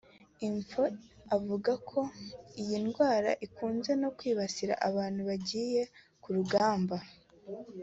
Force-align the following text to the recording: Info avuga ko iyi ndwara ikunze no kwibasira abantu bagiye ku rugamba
Info 0.47 0.83
avuga 1.35 1.71
ko 1.89 1.99
iyi 2.61 2.77
ndwara 2.85 3.31
ikunze 3.45 3.91
no 4.01 4.09
kwibasira 4.17 4.73
abantu 4.89 5.21
bagiye 5.29 5.81
ku 6.21 6.29
rugamba 6.37 6.97